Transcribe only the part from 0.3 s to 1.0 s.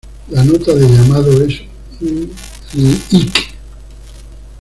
La nota de